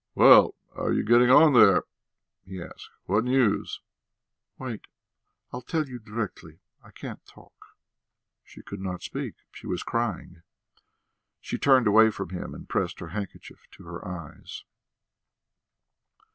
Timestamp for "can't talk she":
6.89-8.63